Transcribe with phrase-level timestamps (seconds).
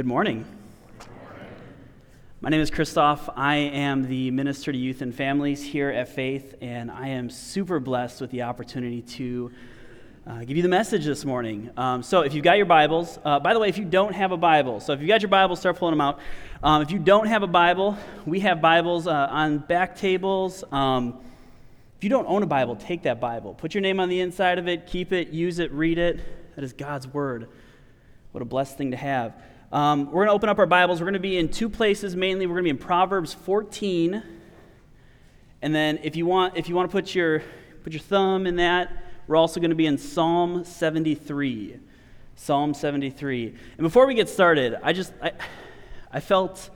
[0.00, 0.46] Good morning.
[2.40, 3.28] My name is Christoph.
[3.36, 7.78] I am the minister to youth and families here at Faith, and I am super
[7.78, 9.52] blessed with the opportunity to
[10.26, 11.68] uh, give you the message this morning.
[11.76, 14.32] Um, so, if you've got your Bibles, uh, by the way, if you don't have
[14.32, 16.18] a Bible, so if you've got your Bible, start pulling them out.
[16.62, 17.94] Um, if you don't have a Bible,
[18.24, 20.64] we have Bibles uh, on back tables.
[20.72, 21.18] Um,
[21.98, 23.52] if you don't own a Bible, take that Bible.
[23.52, 26.56] Put your name on the inside of it, keep it, use it, read it.
[26.56, 27.50] That is God's Word.
[28.32, 29.34] What a blessed thing to have.
[29.72, 31.00] Um, we're going to open up our Bibles.
[31.00, 32.46] We're going to be in two places mainly.
[32.46, 34.20] We're going to be in Proverbs 14.
[35.62, 37.44] And then if you want, if you want to put your,
[37.84, 38.90] put your thumb in that,
[39.28, 41.78] we're also going to be in Psalm 73.
[42.34, 43.46] Psalm 73.
[43.46, 45.32] And before we get started, I just, I,
[46.12, 46.68] I felt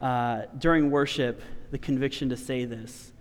[0.00, 3.12] uh, during worship the conviction to say this.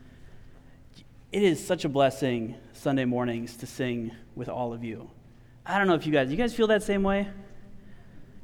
[1.33, 5.09] It is such a blessing Sunday mornings to sing with all of you.
[5.66, 7.27] I don't know if you guys, you guys feel that same way?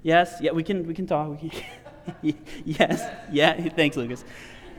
[0.03, 0.35] Yes?
[0.41, 1.39] Yeah, we can, we can talk.
[2.65, 3.09] Yes?
[3.31, 3.69] Yeah?
[3.69, 4.25] Thanks, Lucas.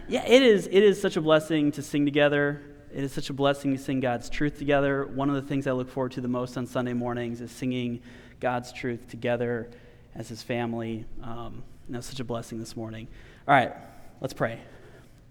[0.07, 2.61] Yeah, it is, it is such a blessing to sing together.
[2.93, 5.07] It is such a blessing to sing God's truth together.
[5.07, 8.03] One of the things I look forward to the most on Sunday mornings is singing
[8.41, 9.71] God's truth together
[10.15, 11.07] as his family.
[11.23, 13.09] Um, and that's such a blessing this morning.
[13.49, 13.73] All right,
[14.21, 14.61] let's pray.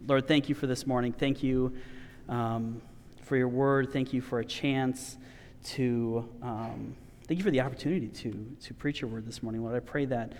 [0.08, 1.14] Lord, thank you for this morning.
[1.14, 1.73] Thank you
[2.28, 2.81] um,
[3.22, 3.94] for your word.
[3.94, 5.18] Thank you for a chance
[5.66, 6.28] to.
[6.42, 6.96] Um,
[7.34, 9.76] Thank you for the opportunity to, to preach your word this morning, Lord.
[9.76, 10.34] I pray that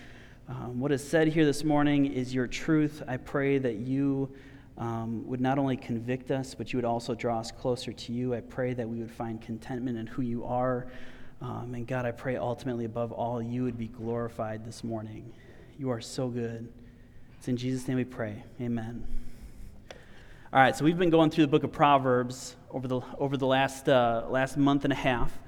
[0.48, 3.02] um, what is said here this morning is your truth.
[3.08, 4.30] I pray that you
[4.78, 8.36] um, would not only convict us, but you would also draw us closer to you.
[8.36, 10.86] I pray that we would find contentment in who you are.
[11.42, 15.34] Um, and God, I pray ultimately, above all, you would be glorified this morning.
[15.80, 16.72] You are so good.
[17.40, 18.44] It's in Jesus' name we pray.
[18.62, 19.04] Amen.
[19.90, 23.48] All right, so we've been going through the book of Proverbs over the, over the
[23.48, 25.40] last, uh, last month and a half.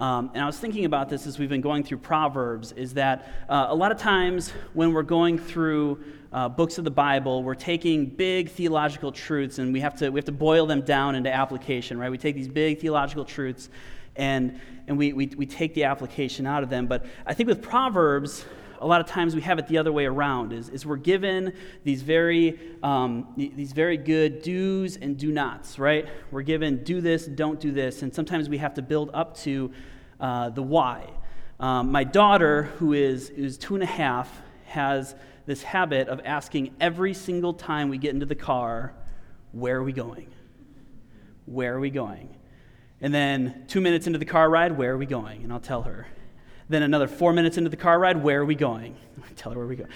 [0.00, 3.30] Um, and I was thinking about this as we've been going through Proverbs, is that
[3.50, 7.54] uh, a lot of times when we're going through uh, books of the Bible, we're
[7.54, 11.30] taking big theological truths and we have, to, we have to boil them down into
[11.30, 12.10] application, right?
[12.10, 13.68] We take these big theological truths
[14.16, 16.86] and, and we, we, we take the application out of them.
[16.86, 18.46] But I think with Proverbs,
[18.80, 21.52] a lot of times we have it the other way around is, is we're given
[21.84, 26.08] these very um, these very good do's and do nots right?
[26.30, 29.70] We're given do this don't do this and sometimes we have to build up to
[30.18, 31.10] uh, the why.
[31.58, 35.14] Um, my daughter who is, is two and a half has
[35.44, 38.94] this habit of asking every single time we get into the car
[39.52, 40.28] where are we going?
[41.44, 42.36] Where are we going?
[43.00, 45.42] And then two minutes into the car ride where are we going?
[45.42, 46.06] And i'll tell her
[46.70, 48.96] then another four minutes into the car ride, where are we going?
[49.36, 49.86] Tell her where we go.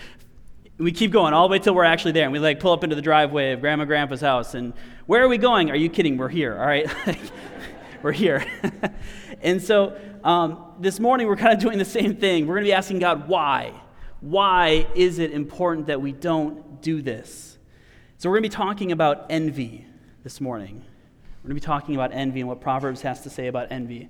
[0.76, 2.24] We keep going all the way till we're actually there.
[2.24, 4.54] And we like pull up into the driveway of grandma grandpa's house.
[4.54, 4.74] And
[5.06, 5.70] where are we going?
[5.70, 6.16] Are you kidding?
[6.16, 6.92] We're here, all right?
[8.02, 8.44] we're here.
[9.40, 12.48] and so um, this morning we're kind of doing the same thing.
[12.48, 13.72] We're going to be asking God, why?
[14.20, 17.56] Why is it important that we don't do this?
[18.18, 19.86] So we're going to be talking about envy
[20.24, 20.82] this morning.
[21.42, 24.08] We're going to be talking about envy and what Proverbs has to say about envy.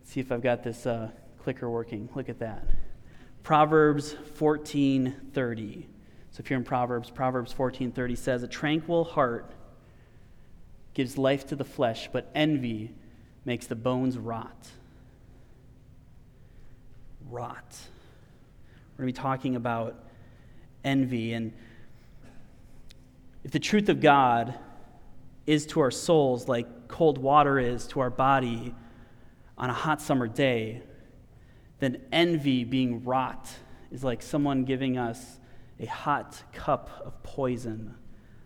[0.00, 0.86] Let's see if I've got this.
[0.86, 1.10] Uh,
[1.44, 2.08] clicker working.
[2.14, 2.66] Look at that.
[3.42, 5.86] Proverbs 14:30.
[6.30, 9.52] So if you're in Proverbs, Proverbs 14:30 says, "A tranquil heart
[10.94, 12.94] gives life to the flesh, but envy
[13.44, 14.70] makes the bones rot."
[17.28, 17.88] Rot.
[18.96, 20.02] We're going to be talking about
[20.82, 21.52] envy and
[23.42, 24.54] if the truth of God
[25.46, 28.74] is to our souls like cold water is to our body
[29.58, 30.82] on a hot summer day,
[31.84, 33.48] then envy being wrought
[33.92, 35.38] is like someone giving us
[35.78, 37.94] a hot cup of poison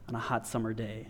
[0.09, 1.09] on a hot summer day.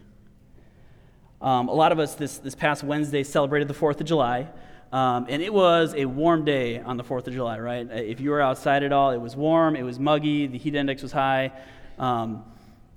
[1.41, 4.49] Um, a lot of us this, this past Wednesday celebrated the 4th of July,
[4.93, 7.89] um, and it was a warm day on the 4th of July, right?
[7.91, 11.03] If you were outside at all, it was warm, it was muggy, the heat index
[11.03, 11.53] was high.
[11.99, 12.45] Um,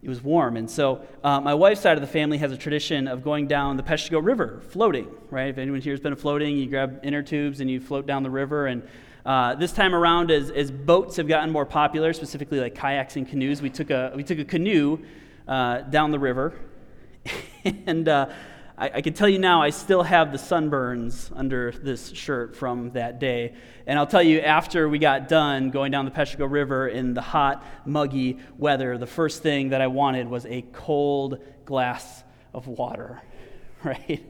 [0.01, 0.57] it was warm.
[0.57, 3.77] And so uh, my wife's side of the family has a tradition of going down
[3.77, 5.49] the Peshtigo River, floating, right?
[5.49, 8.29] If anyone here has been floating, you grab inner tubes and you float down the
[8.29, 8.65] river.
[8.65, 8.81] And
[9.25, 13.27] uh, this time around, as, as boats have gotten more popular, specifically like kayaks and
[13.27, 14.99] canoes, we took a, we took a canoe
[15.47, 16.53] uh, down the river.
[17.63, 18.29] and uh,
[18.77, 22.91] I, I, can tell you now, I still have the sunburns under this shirt from
[22.91, 23.53] that day.
[23.85, 27.21] And I'll tell you, after we got done going down the Peshtigo River in the
[27.21, 32.23] hot, muggy weather, the first thing that I wanted was a cold glass
[32.55, 33.21] of water,
[33.83, 34.23] right?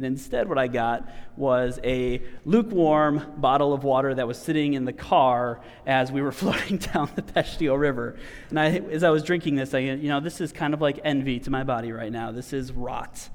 [0.00, 4.86] And instead, what I got was a lukewarm bottle of water that was sitting in
[4.86, 8.16] the car as we were floating down the Peshtigo River.
[8.48, 11.00] And I, as I was drinking this, I, you know, this is kind of like
[11.04, 12.32] envy to my body right now.
[12.32, 13.28] This is rot.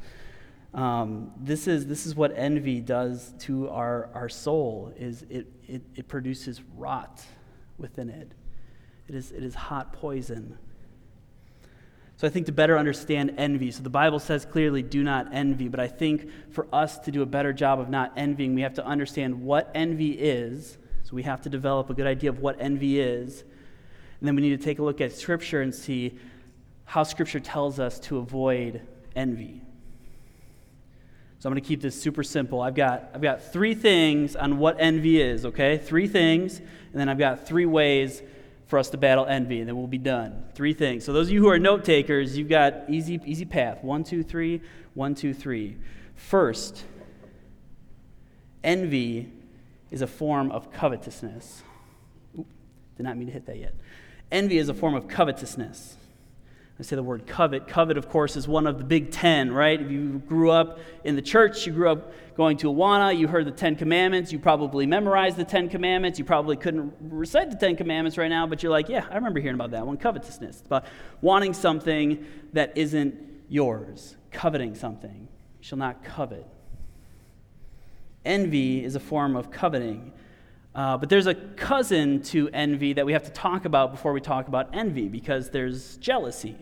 [0.73, 5.83] Um, this, is, this is what envy does to our, our soul is it, it,
[5.93, 7.23] it produces rot
[7.77, 8.31] within it.
[9.07, 10.57] It is, it is hot poison.
[12.17, 15.67] So I think to better understand envy, so the Bible says clearly, do not envy,
[15.67, 18.75] but I think for us to do a better job of not envying, we have
[18.75, 20.77] to understand what envy is.
[21.03, 23.43] So we have to develop a good idea of what envy is.
[24.19, 26.17] And then we need to take a look at Scripture and see
[26.85, 28.81] how Scripture tells us to avoid
[29.15, 29.61] envy.
[31.39, 32.61] So I'm going to keep this super simple.
[32.61, 35.77] I've got, I've got three things on what envy is, okay?
[35.77, 38.23] Three things, and then I've got three ways
[38.67, 40.45] for us to battle envy, and then we'll be done.
[40.55, 41.05] Three things.
[41.05, 43.83] So those of you who are note takers, you've got easy, easy path.
[43.83, 44.61] One, two, three,
[44.93, 45.77] one, two, three.
[46.15, 46.83] First,
[48.63, 49.31] envy
[49.91, 51.61] is a form of covetousness.
[52.39, 52.47] Oop,
[52.97, 53.75] did not mean to hit that yet.
[54.31, 55.97] Envy is a form of covetousness.
[56.77, 57.67] I say the word covet.
[57.67, 59.79] Covet, of course, is one of the big ten, right?
[59.79, 63.45] If you grew up in the church, you grew up going to Awana, you heard
[63.45, 66.19] the Ten Commandments, you probably memorized the Ten Commandments.
[66.19, 69.39] You probably couldn't recite the Ten Commandments right now, but you're like, yeah, I remember
[69.39, 69.95] hearing about that one.
[69.97, 70.57] Covetousness.
[70.57, 70.85] It's about
[71.21, 73.15] wanting something that isn't
[73.47, 75.29] yours, coveting something.
[75.59, 76.45] You shall not covet.
[78.25, 80.11] Envy is a form of coveting.
[80.73, 84.19] Uh, but there's a cousin to envy that we have to talk about before we
[84.19, 86.57] talk about envy because there's jealousy,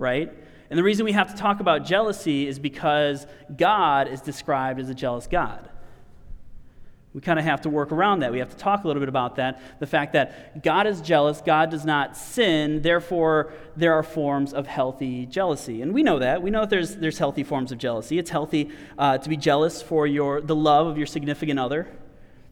[0.00, 0.32] right?
[0.70, 3.26] And the reason we have to talk about jealousy is because
[3.56, 5.68] God is described as a jealous God.
[7.12, 8.30] We kind of have to work around that.
[8.30, 9.60] We have to talk a little bit about that.
[9.80, 14.68] The fact that God is jealous, God does not sin, therefore, there are forms of
[14.68, 15.82] healthy jealousy.
[15.82, 16.40] And we know that.
[16.40, 18.20] We know that there's, there's healthy forms of jealousy.
[18.20, 21.88] It's healthy uh, to be jealous for your, the love of your significant other,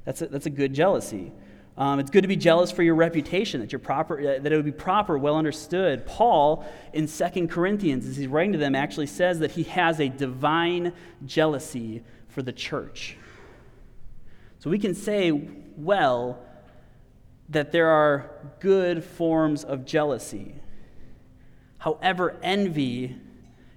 [0.04, 1.30] that's a, that's a good jealousy.
[1.78, 4.56] Um, it's good to be jealous for your reputation, that, you're proper, uh, that it
[4.56, 6.04] would be proper, well understood.
[6.06, 10.08] Paul, in 2 Corinthians, as he's writing to them, actually says that he has a
[10.08, 10.92] divine
[11.24, 13.16] jealousy for the church.
[14.58, 15.30] So we can say,
[15.76, 16.40] well,
[17.50, 18.28] that there are
[18.58, 20.56] good forms of jealousy.
[21.78, 23.16] However, envy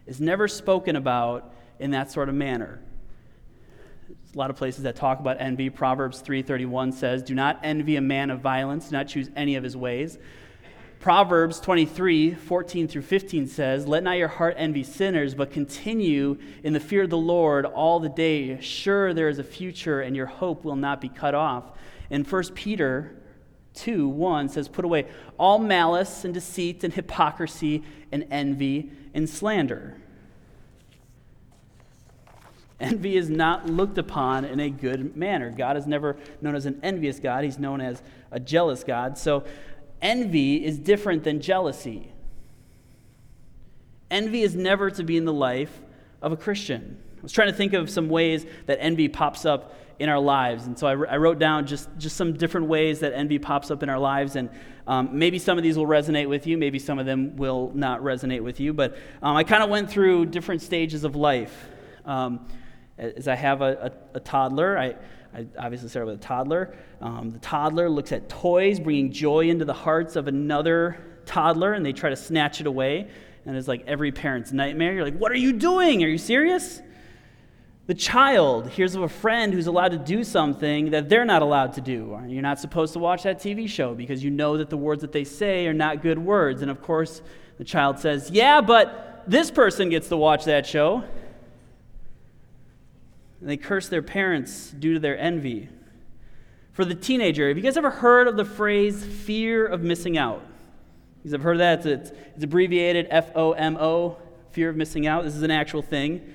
[0.07, 2.81] is never spoken about in that sort of manner
[4.33, 5.69] a lot of places that talk about envy.
[5.69, 9.63] Proverbs 3:31 says, "Do not envy a man of violence, do not choose any of
[9.63, 10.18] his ways."
[11.01, 16.74] Proverbs 23, 14 through 15 says, Let not your heart envy sinners, but continue in
[16.74, 18.62] the fear of the Lord all the day.
[18.62, 21.72] Sure, there is a future, and your hope will not be cut off.
[22.12, 23.19] And 1 Peter
[23.74, 25.07] 2, 1 says, Put away
[25.39, 27.81] all malice and deceit and hypocrisy
[28.12, 30.00] and envy and slander.
[32.81, 35.51] Envy is not looked upon in a good manner.
[35.51, 38.01] God is never known as an envious God, He's known as
[38.31, 39.18] a jealous God.
[39.18, 39.44] So,
[40.01, 42.12] envy is different than jealousy.
[44.10, 45.80] Envy is never to be in the life
[46.22, 46.98] of a Christian.
[47.18, 50.66] I was trying to think of some ways that envy pops up in our lives.
[50.66, 53.84] And so I, I wrote down just, just some different ways that envy pops up
[53.84, 54.36] in our lives.
[54.36, 54.50] And
[54.88, 58.01] um, maybe some of these will resonate with you, maybe some of them will not
[58.01, 58.74] resonate with you.
[58.74, 61.69] But um, I kind of went through different stages of life.
[62.04, 62.48] Um,
[63.01, 64.95] as I have a, a, a toddler, I,
[65.33, 66.75] I obviously started with a toddler.
[67.01, 71.86] Um, the toddler looks at toys, bringing joy into the hearts of another toddler, and
[71.86, 73.09] they try to snatch it away.
[73.45, 74.94] And it's like every parent's nightmare.
[74.94, 76.03] You're like, what are you doing?
[76.03, 76.80] Are you serious?
[77.88, 81.74] The child hears of a friend who's allowed to do something that they're not allowed
[81.74, 82.19] to do.
[82.27, 85.12] You're not supposed to watch that TV show because you know that the words that
[85.12, 86.62] they say are not good words.
[86.62, 87.24] And of course,
[87.58, 91.03] the child says, Yeah, but this person gets to watch that show
[93.41, 95.67] and they curse their parents due to their envy.
[96.74, 100.41] For the teenager, have you guys ever heard of the phrase fear of missing out?
[101.24, 101.86] You guys have heard of that?
[101.86, 104.15] It's, it's abbreviated FOMO,
[104.51, 105.24] fear of missing out.
[105.24, 106.33] This is an actual thing.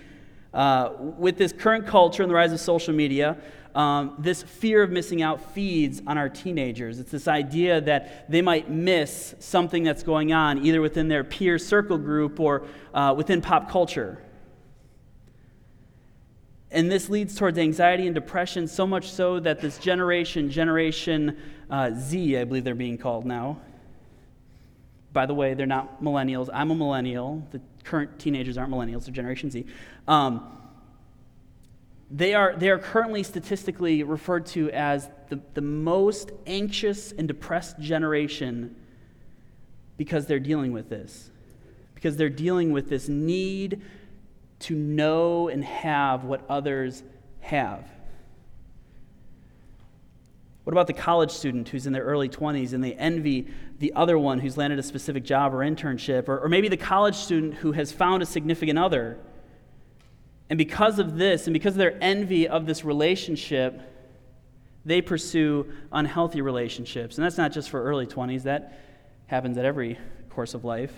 [0.53, 3.37] Uh, with this current culture and the rise of social media,
[3.75, 6.99] um, this fear of missing out feeds on our teenagers.
[6.99, 11.59] It's this idea that they might miss something that's going on, either within their peer
[11.59, 14.23] circle group or uh, within pop culture.
[16.71, 21.37] And this leads towards anxiety and depression, so much so that this generation, Generation
[21.71, 23.61] uh, Z, I believe they're being called now.
[25.13, 26.49] By the way, they're not millennials.
[26.53, 27.47] I'm a millennial.
[27.53, 29.65] The current teenagers aren't millennials, they're Generation Z.
[30.09, 30.45] Um,
[32.11, 37.79] they, are, they are currently statistically referred to as the, the most anxious and depressed
[37.81, 38.77] generation
[39.97, 41.31] because they're dealing with this.
[41.95, 43.81] Because they're dealing with this need
[44.61, 47.03] to know and have what others
[47.41, 47.89] have.
[50.65, 53.47] What about the college student who's in their early 20s and they envy
[53.79, 56.29] the other one who's landed a specific job or internship?
[56.29, 59.17] Or, or maybe the college student who has found a significant other.
[60.51, 63.81] And because of this, and because of their envy of this relationship,
[64.85, 67.17] they pursue unhealthy relationships.
[67.17, 68.81] And that's not just for early 20s, that
[69.27, 69.99] happens at every
[70.31, 70.93] course of life.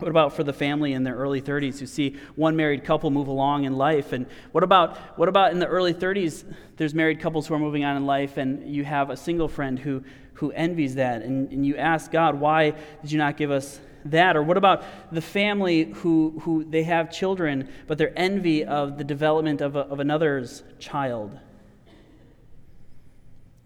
[0.00, 3.28] What about for the family in their early 30s who see one married couple move
[3.28, 4.14] along in life?
[4.14, 6.42] And what about, what about in the early 30s,
[6.78, 9.78] there's married couples who are moving on in life, and you have a single friend
[9.78, 10.02] who,
[10.34, 12.70] who envies that, and, and you ask God, why
[13.02, 14.38] did you not give us that?
[14.38, 19.04] Or what about the family who, who they have children, but they're envy of the
[19.04, 21.38] development of, a, of another's child?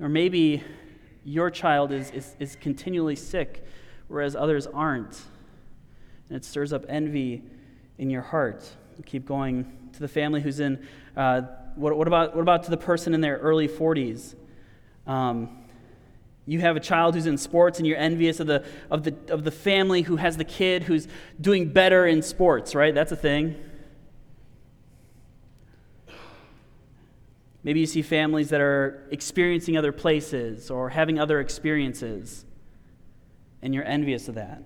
[0.01, 0.65] Or maybe
[1.25, 3.65] your child is, is, is continually sick,
[4.09, 5.23] whereas others aren't
[6.29, 7.43] and it stirs up envy
[7.99, 8.65] in your heart.
[9.05, 11.43] keep going to the family who's in, uh,
[11.77, 14.35] what, what, about, what about to the person in their early 40s?
[15.07, 15.65] Um,
[16.47, 19.45] you have a child who's in sports and you're envious of the, of, the, of
[19.45, 21.09] the family who has the kid who's
[21.41, 22.95] doing better in sports, right?
[22.95, 23.57] That's a thing.
[27.63, 32.45] Maybe you see families that are experiencing other places or having other experiences,
[33.63, 34.63] and you're envious of that.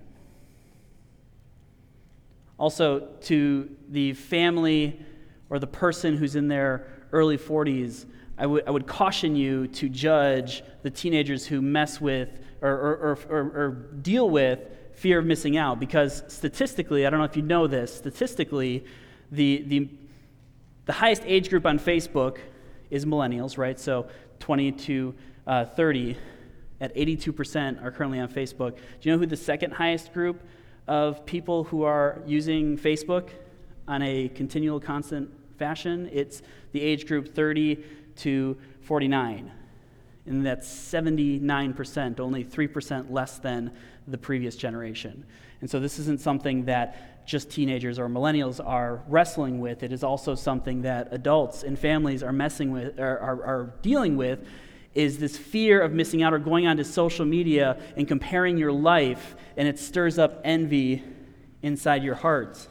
[2.59, 4.99] Also, to the family
[5.49, 8.05] or the person who's in their early 40s,
[8.37, 12.29] I would, I would caution you to judge the teenagers who mess with
[12.61, 13.69] or, or, or, or,
[14.01, 14.59] deal with
[14.91, 15.79] fear of missing out.
[15.79, 18.83] Because statistically, I don't know if you know this, statistically,
[19.31, 19.89] the, the,
[20.85, 22.39] the highest age group on Facebook
[22.89, 23.79] is millennials, right?
[23.79, 24.07] So
[24.39, 25.15] 20 to
[25.47, 26.17] uh, 30
[26.81, 28.75] at 82% are currently on Facebook.
[28.75, 30.41] Do you know who the second highest group
[30.89, 33.29] of people who are using Facebook
[33.87, 35.29] on a continual, constant
[35.59, 36.09] fashion.
[36.11, 36.41] It's
[36.71, 37.77] the age group 30
[38.17, 39.51] to 49.
[40.25, 43.71] And that's 79%, only 3% less than
[44.07, 45.25] the previous generation.
[45.61, 49.83] And so this isn't something that just teenagers or millennials are wrestling with.
[49.83, 54.17] It is also something that adults and families are messing with, are, are, are dealing
[54.17, 54.39] with
[54.95, 59.35] is this fear of missing out or going onto social media and comparing your life,
[59.55, 61.03] and it stirs up envy
[61.61, 62.67] inside your heart.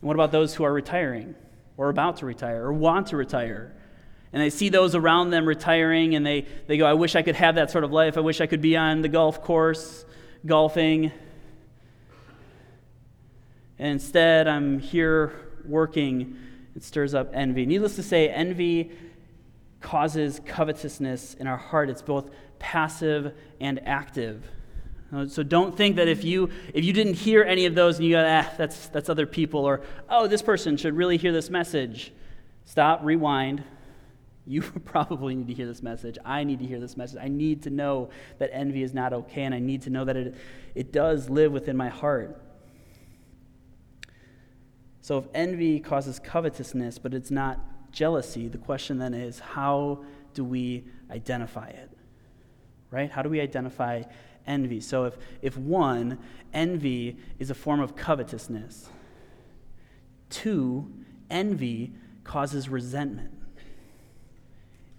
[0.00, 1.34] And what about those who are retiring
[1.76, 3.74] or about to retire or want to retire?
[4.32, 7.36] And they see those around them retiring and they, they go, I wish I could
[7.36, 8.18] have that sort of life.
[8.18, 10.04] I wish I could be on the golf course
[10.44, 11.10] golfing.
[13.78, 15.32] And instead, I'm here
[15.64, 16.36] working.
[16.76, 17.64] It stirs up envy.
[17.64, 18.92] Needless to say, envy
[19.80, 21.90] causes covetousness in our heart.
[21.90, 24.44] It's both passive and active.
[25.12, 28.06] Uh, so don't think that if you if you didn't hear any of those and
[28.06, 29.80] you go, ah, that's that's other people, or
[30.10, 32.12] oh, this person should really hear this message.
[32.66, 33.64] Stop, rewind.
[34.46, 36.18] You probably need to hear this message.
[36.24, 37.18] I need to hear this message.
[37.22, 40.16] I need to know that envy is not okay, and I need to know that
[40.16, 40.34] it,
[40.74, 42.42] it does live within my heart.
[45.00, 47.60] So if envy causes covetousness, but it's not
[47.92, 50.04] jealousy, the question then is how
[50.34, 51.90] do we identify it?
[52.90, 53.10] Right?
[53.10, 54.02] How do we identify
[54.46, 54.80] envy?
[54.80, 56.18] So, if, if one,
[56.52, 58.88] envy is a form of covetousness,
[60.30, 60.90] two,
[61.30, 61.92] envy
[62.24, 63.32] causes resentment.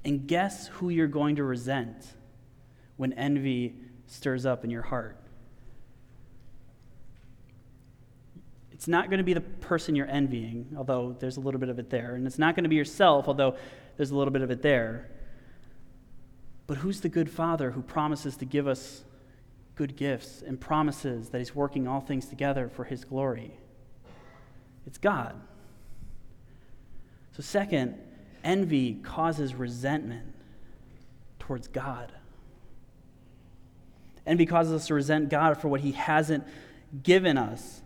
[0.04, 2.14] And guess who you're going to resent
[2.98, 3.76] when envy
[4.08, 5.19] stirs up in your heart?
[8.80, 11.80] It's not going to be the person you're envying, although there's a little bit of
[11.80, 12.16] it there.
[12.16, 13.58] And it's not going to be yourself, although
[13.98, 15.10] there's a little bit of it there.
[16.66, 19.04] But who's the good father who promises to give us
[19.76, 23.52] good gifts and promises that he's working all things together for his glory?
[24.88, 25.36] It's God.
[27.36, 27.98] So, second,
[28.46, 30.34] envy causes resentment
[31.38, 32.14] towards God.
[34.26, 36.46] Envy causes us to resent God for what he hasn't
[37.04, 37.82] given us.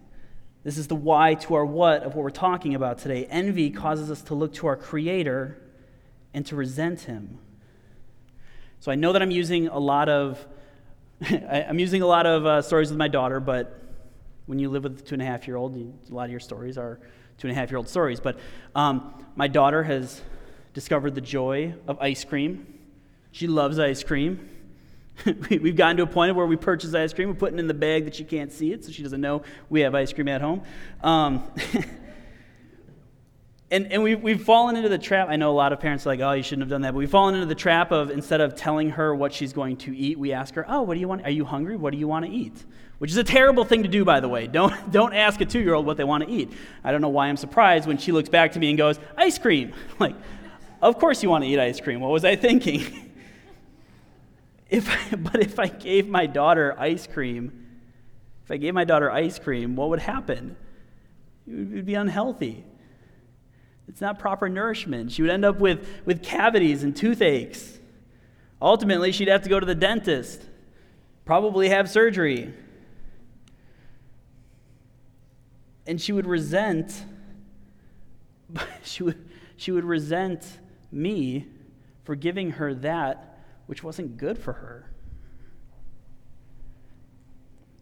[0.63, 3.25] This is the why to our what of what we're talking about today.
[3.25, 5.57] Envy causes us to look to our Creator
[6.33, 7.39] and to resent Him.
[8.79, 10.45] So I know that I'm using a lot of
[11.49, 13.81] I'm using a lot of uh, stories with my daughter, but
[14.45, 16.39] when you live with a two and a half year old, a lot of your
[16.39, 16.99] stories are
[17.37, 18.19] two and a half year old stories.
[18.19, 18.37] But
[18.75, 20.21] um, my daughter has
[20.73, 22.67] discovered the joy of ice cream.
[23.31, 24.49] She loves ice cream.
[25.49, 28.05] We've gotten to a point where we purchase ice cream, we're putting in the bag
[28.05, 30.63] that she can't see it, so she doesn't know we have ice cream at home.
[31.01, 31.43] Um,
[33.71, 35.29] and and we've, we've fallen into the trap.
[35.29, 36.91] I know a lot of parents are like, oh, you shouldn't have done that.
[36.91, 39.95] But we've fallen into the trap of instead of telling her what she's going to
[39.95, 41.23] eat, we ask her, oh, what do you want?
[41.23, 41.77] Are you hungry?
[41.77, 42.65] What do you want to eat?
[42.97, 44.47] Which is a terrible thing to do, by the way.
[44.47, 46.51] Don't, don't ask a two year old what they want to eat.
[46.83, 49.37] I don't know why I'm surprised when she looks back to me and goes, ice
[49.37, 49.73] cream.
[49.99, 50.15] like,
[50.81, 51.99] of course you want to eat ice cream.
[51.99, 53.11] What was I thinking?
[54.73, 54.89] If
[55.23, 57.67] but if I gave my daughter ice cream,
[58.43, 60.57] if I gave my daughter ice cream, what would happen?
[61.47, 62.65] It would be unhealthy.
[63.87, 65.11] It's not proper nourishment.
[65.11, 67.79] She would end up with, with cavities and toothaches.
[68.61, 70.41] Ultimately, she'd have to go to the dentist,
[71.25, 72.53] probably have surgery.
[75.85, 77.05] And she would resent,
[78.83, 80.59] she would, she would resent
[80.91, 81.45] me
[82.05, 83.32] for giving her that
[83.65, 84.89] which wasn't good for her.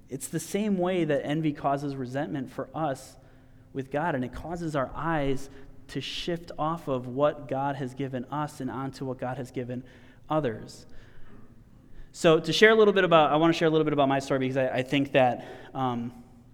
[0.09, 3.15] It's the same way that envy causes resentment for us
[3.73, 5.49] with God, and it causes our eyes
[5.89, 9.83] to shift off of what God has given us and onto what God has given
[10.29, 10.85] others.
[12.11, 14.09] So, to share a little bit about, I want to share a little bit about
[14.09, 16.11] my story because I, I think that um,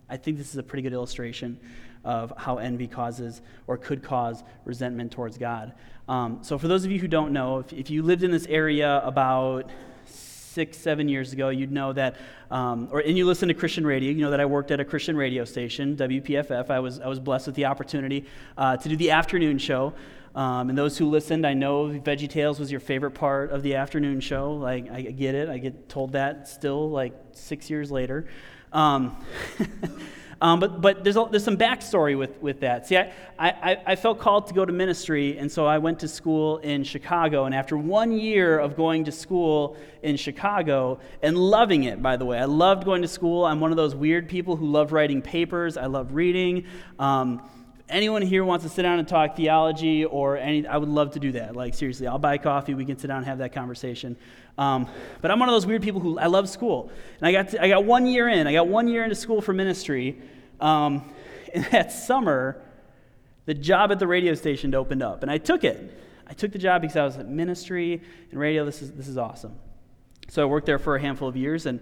[0.07, 1.59] I think this is a pretty good illustration
[2.03, 5.73] of how envy causes or could cause resentment towards God.
[6.07, 8.45] Um, so, for those of you who don't know, if, if you lived in this
[8.47, 9.69] area about
[10.05, 12.15] six, seven years ago, you'd know that,
[12.49, 14.85] um, or and you listen to Christian radio, you know that I worked at a
[14.85, 16.69] Christian radio station, WPFF.
[16.71, 18.25] I was, I was blessed with the opportunity
[18.57, 19.93] uh, to do the afternoon show.
[20.33, 23.75] Um, and those who listened, I know Veggie Tales was your favorite part of the
[23.75, 24.53] afternoon show.
[24.53, 25.49] Like, I get it.
[25.49, 28.27] I get told that still, like six years later.
[28.71, 29.17] Um,
[30.39, 32.87] Um, but but there's, a, there's some backstory with, with that.
[32.87, 36.07] See, I, I, I felt called to go to ministry, and so I went to
[36.07, 37.45] school in Chicago.
[37.45, 42.25] And after one year of going to school in Chicago and loving it, by the
[42.25, 43.45] way, I loved going to school.
[43.45, 46.65] I'm one of those weird people who love writing papers, I love reading.
[46.99, 47.41] Um,
[47.89, 51.19] anyone here wants to sit down and talk theology or any, I would love to
[51.19, 51.55] do that.
[51.55, 52.73] Like, seriously, I'll buy coffee.
[52.73, 54.17] We can sit down and have that conversation.
[54.57, 54.87] Um,
[55.21, 56.91] but I'm one of those weird people who I love school.
[57.19, 58.47] And I got, to, I got one year in.
[58.47, 60.21] I got one year into school for ministry.
[60.59, 61.13] Um,
[61.53, 62.61] and that summer,
[63.45, 65.21] the job at the radio station opened up.
[65.21, 65.97] And I took it.
[66.27, 68.01] I took the job because I was at ministry
[68.31, 68.65] and radio.
[68.65, 69.55] This is, this is awesome.
[70.27, 71.65] So I worked there for a handful of years.
[71.65, 71.79] And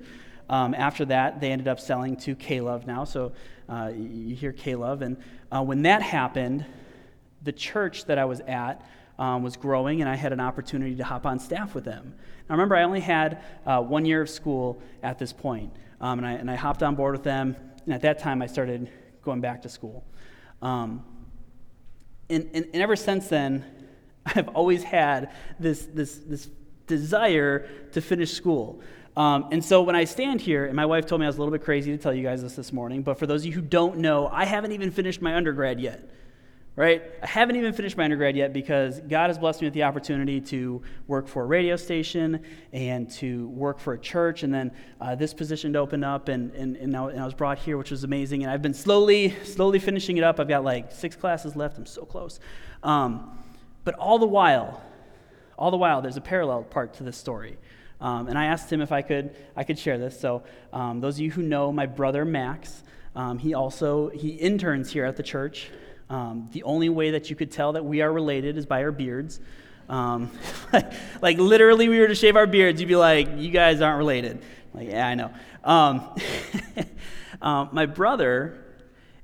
[0.50, 3.04] um, after that, they ended up selling to K-Love now.
[3.04, 3.32] So
[3.68, 5.02] uh, you hear K-Love.
[5.02, 5.18] And
[5.52, 6.66] uh, when that happened,
[7.42, 8.86] the church that I was at
[9.18, 12.14] um, was growing, and I had an opportunity to hop on staff with them.
[12.50, 16.28] Now, remember, I only had uh, one year of school at this point, um, and,
[16.28, 17.56] I, and I hopped on board with them.
[17.86, 18.90] And at that time, I started
[19.24, 20.04] going back to school.
[20.62, 21.04] Um,
[22.30, 23.66] and, and, and ever since then,
[24.26, 26.50] I've always had this, this, this
[26.88, 28.82] desire to finish school.
[29.18, 31.40] Um, and so when I stand here, and my wife told me I was a
[31.40, 33.54] little bit crazy to tell you guys this this morning, but for those of you
[33.54, 36.10] who don't know, I haven't even finished my undergrad yet
[36.76, 37.04] right?
[37.24, 40.42] I haven't even finished my undergrad yet because God has blessed me with the opportunity
[40.42, 42.42] to work for a radio station
[42.74, 44.44] and to work for a church.
[44.44, 47.60] And then uh, this position opened up, and, and, and, I, and I was brought
[47.60, 48.44] here, which was amazing.
[48.44, 50.40] And I've been slowly, slowly finishing it up.
[50.40, 51.78] I've got like six classes left.
[51.78, 52.40] I'm so close.
[52.84, 53.40] Um,
[53.86, 54.84] but all the while,
[55.58, 57.58] all the while, there's a parallel part to this story.
[58.06, 60.20] Um, and I asked him if I could, I could share this.
[60.20, 62.84] So um, those of you who know my brother Max,
[63.16, 65.72] um, he also he interns here at the church.
[66.08, 68.92] Um, the only way that you could tell that we are related is by our
[68.92, 69.40] beards.
[69.90, 70.30] Um,
[70.74, 73.98] like, like, literally, we were to shave our beards, you'd be like, "You guys aren't
[73.98, 74.40] related."
[74.76, 75.34] Like, yeah, I know.
[75.64, 76.08] Um,
[77.74, 78.65] my brother,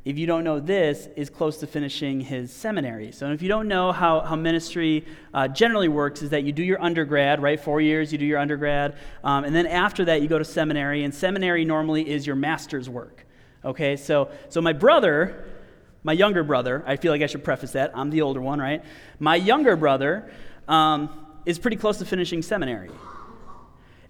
[0.04, 3.12] if you don't know this, is close to finishing his seminary.
[3.12, 6.64] So, if you don't know how, how ministry uh, generally works, is that you do
[6.64, 7.60] your undergrad, right?
[7.60, 8.98] Four years, you do your undergrad.
[9.24, 11.04] Um, and then after that, you go to seminary.
[11.04, 13.26] And seminary normally is your master's work.
[13.64, 15.46] Okay, so, so my brother
[16.04, 17.92] my younger brother, I feel like I should preface that.
[17.94, 18.84] I'm the older one, right?
[19.20, 20.32] My younger brother
[20.68, 21.10] um,
[21.46, 22.90] is pretty close to finishing seminary.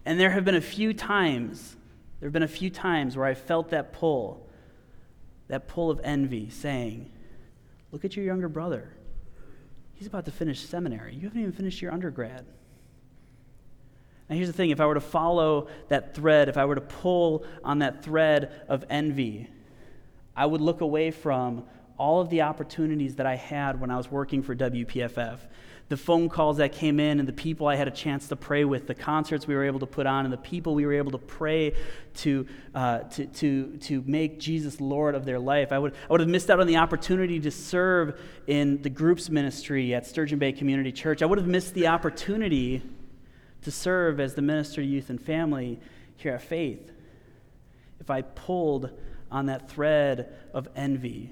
[0.06, 1.76] And there have been a few times,
[2.20, 4.48] there have been a few times where I felt that pull,
[5.52, 7.12] that pull of envy, saying,
[7.92, 8.94] Look at your younger brother.
[9.94, 11.14] He's about to finish seminary.
[11.14, 12.46] You haven't even finished your undergrad.
[14.30, 16.82] Now, here's the thing if I were to follow that thread, if I were to
[16.82, 19.50] pull on that thread of envy,
[20.38, 21.66] I would look away from
[21.98, 25.38] all of the opportunities that I had when I was working for WPFF.
[25.92, 28.64] The phone calls that came in, and the people I had a chance to pray
[28.64, 31.12] with, the concerts we were able to put on, and the people we were able
[31.12, 31.76] to pray
[32.20, 35.74] to, uh, to, to, to make Jesus Lord of their life.
[35.74, 39.30] I would, I would have missed out on the opportunity to serve in the groups
[39.30, 41.22] ministry at Sturgeon Bay Community Church.
[41.22, 42.82] I would have missed the opportunity
[43.64, 45.78] to serve as the minister, of youth, and family
[46.16, 46.90] here at Faith
[48.00, 48.92] if I pulled
[49.30, 51.32] on that thread of envy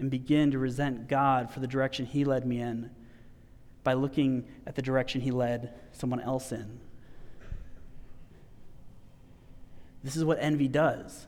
[0.00, 2.90] and begin to resent God for the direction He led me in
[3.84, 6.80] by looking at the direction He led someone else in.
[10.02, 11.26] This is what envy does.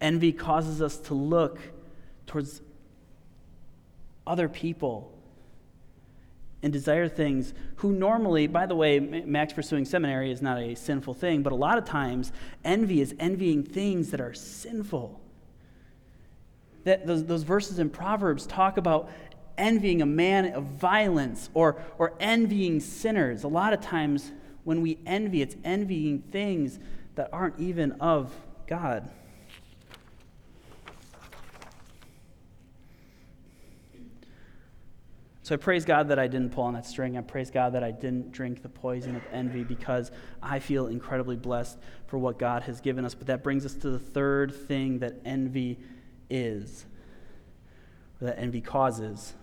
[0.00, 1.60] Envy causes us to look
[2.26, 2.60] towards
[4.26, 5.12] other people
[6.62, 11.14] and desire things who normally, by the way, Max pursuing seminary is not a sinful
[11.14, 12.32] thing, but a lot of times
[12.64, 15.20] envy is envying things that are sinful
[16.84, 19.10] that those, those verses in Proverbs talk about
[19.56, 23.44] envying a man of violence or, or envying sinners.
[23.44, 24.32] A lot of times
[24.64, 26.78] when we envy, it's envying things
[27.14, 28.32] that aren't even of
[28.66, 29.10] God.
[35.42, 37.18] So I praise God that I didn't pull on that string.
[37.18, 40.10] I praise God that I didn't drink the poison of envy because
[40.42, 43.14] I feel incredibly blessed for what God has given us.
[43.14, 45.78] But that brings us to the third thing that envy
[46.30, 46.86] is,
[48.20, 49.34] or that envy causes.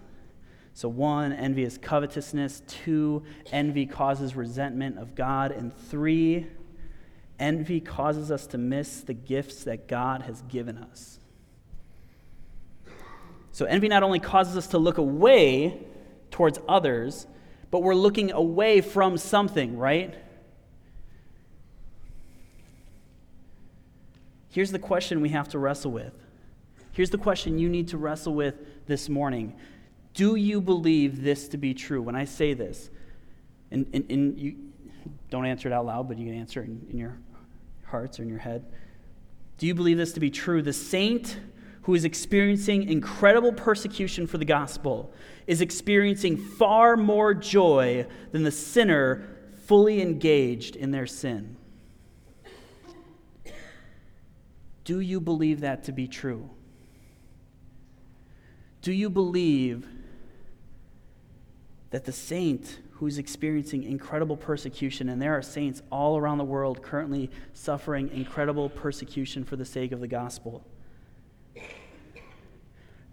[0.73, 2.63] So, one, envy is covetousness.
[2.67, 5.51] Two, envy causes resentment of God.
[5.51, 6.47] And three,
[7.39, 11.19] envy causes us to miss the gifts that God has given us.
[13.51, 15.79] So, envy not only causes us to look away
[16.31, 17.27] towards others,
[17.69, 20.15] but we're looking away from something, right?
[24.49, 26.13] Here's the question we have to wrestle with.
[26.93, 29.55] Here's the question you need to wrestle with this morning.
[30.13, 32.01] Do you believe this to be true?
[32.01, 32.89] When I say this,
[33.71, 34.55] and, and, and you
[35.29, 37.17] don't answer it out loud, but you can answer it in, in your
[37.85, 38.65] hearts or in your head.
[39.57, 40.61] Do you believe this to be true?
[40.61, 41.39] The saint
[41.83, 45.13] who is experiencing incredible persecution for the gospel
[45.47, 49.27] is experiencing far more joy than the sinner
[49.65, 51.55] fully engaged in their sin.
[54.83, 56.49] Do you believe that to be true?
[58.81, 59.87] Do you believe
[61.91, 66.43] that the saint who is experiencing incredible persecution, and there are saints all around the
[66.43, 70.63] world currently suffering incredible persecution for the sake of the gospel,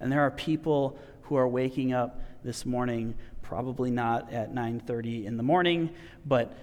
[0.01, 5.37] and there are people who are waking up this morning, probably not at 9:30 in
[5.37, 5.91] the morning,
[6.25, 6.57] but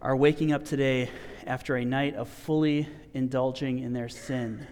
[0.00, 1.10] are waking up today
[1.46, 4.66] after a night of fully indulging in their sin.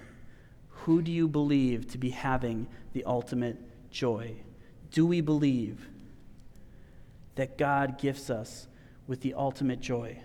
[0.87, 3.57] Who do you believe to be having the ultimate
[3.90, 4.37] joy?
[4.92, 5.88] Do we believe
[7.35, 8.68] that God gifts us
[9.09, 10.16] with the ultimate joy?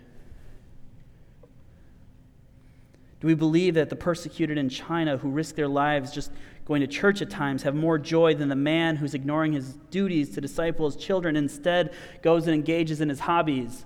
[3.18, 6.30] Do we believe that the persecuted in China who risk their lives just
[6.64, 10.30] going to church at times have more joy than the man who's ignoring his duties
[10.36, 13.84] to disciple his children, instead goes and engages in his hobbies?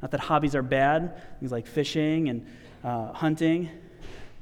[0.00, 2.46] Not that hobbies are bad, things like fishing and
[2.82, 3.68] uh, hunting.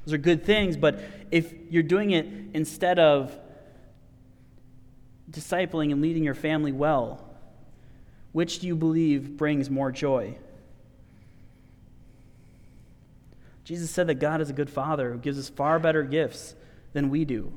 [0.05, 0.99] Those are good things, but
[1.31, 3.37] if you're doing it instead of
[5.29, 7.25] discipling and leading your family well,
[8.33, 10.37] which do you believe brings more joy?
[13.63, 16.55] Jesus said that God is a good father who gives us far better gifts
[16.91, 17.53] than we do.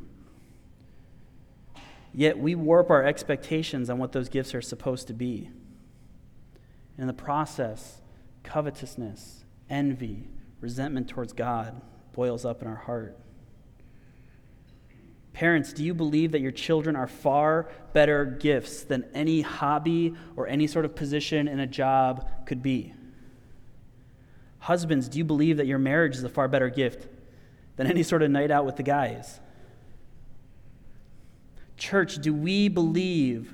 [2.15, 5.51] Yet we warp our expectations on what those gifts are supposed to be.
[6.97, 8.01] In the process,
[8.45, 10.29] covetousness, envy,
[10.61, 11.83] resentment towards God
[12.17, 13.17] boils up in our heart.
[15.35, 20.49] Parents, do you believe that your children are far better gifts than any hobby or
[20.49, 22.95] any sort of position in a job could be?
[24.61, 27.07] Husbands, do you believe that your marriage is a far better gift
[27.77, 29.39] than any sort of night out with the guys?
[31.77, 33.53] Church, do we believe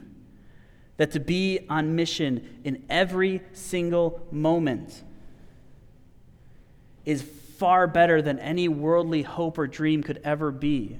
[0.98, 5.02] that to be on mission in every single moment
[7.04, 7.22] is
[7.62, 10.98] far better than any worldly hope or dream could ever be?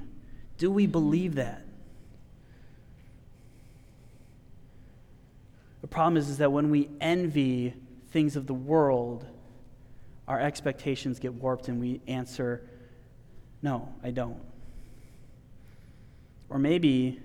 [0.59, 1.66] Do we believe that?
[5.81, 7.75] The problem is, is that when we envy
[8.12, 9.27] things of the world,
[10.29, 12.62] our expectations get warped and we answer,
[13.61, 14.38] No, I don't.
[16.48, 17.18] Or maybe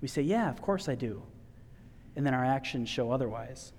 [0.00, 1.22] we say, Yeah, of course I do.
[2.16, 3.70] And then our actions show otherwise.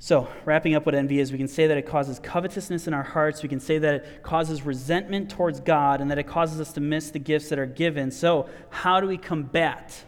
[0.00, 3.02] So, wrapping up what envy is, we can say that it causes covetousness in our
[3.02, 3.42] hearts.
[3.42, 6.80] We can say that it causes resentment towards God and that it causes us to
[6.80, 8.12] miss the gifts that are given.
[8.12, 10.04] So, how do we combat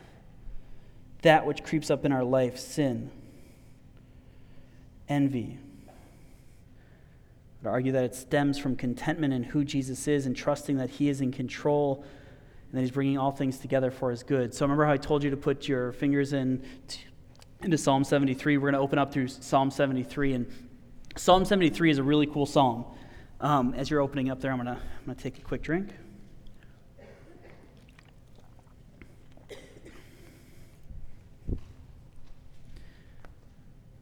[1.22, 3.10] that which creeps up in our life, sin?
[5.10, 5.58] envy.
[7.62, 11.10] I'd argue that it stems from contentment in who Jesus is and trusting that He
[11.10, 12.04] is in control
[12.70, 14.54] and that He's bringing all things together for His good.
[14.54, 16.62] So remember how I told you to put your fingers in
[17.62, 18.56] into Psalm 73.
[18.56, 20.46] We're going to open up through Psalm 73, and
[21.16, 22.84] Psalm 73 is a really cool psalm.
[23.40, 25.90] Um, as you're opening up there, I'm going to I'm to take a quick drink.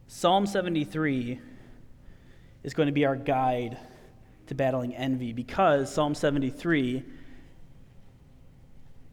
[0.07, 1.39] Psalm 73
[2.63, 3.77] is going to be our guide
[4.47, 7.03] to battling envy because Psalm 73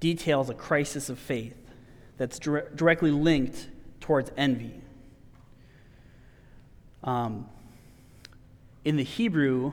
[0.00, 1.56] details a crisis of faith
[2.16, 3.68] that's dire- directly linked
[4.00, 4.80] towards envy.
[7.04, 7.48] Um,
[8.84, 9.72] in the Hebrew,